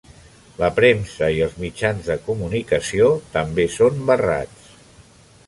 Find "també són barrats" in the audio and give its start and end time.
3.37-4.75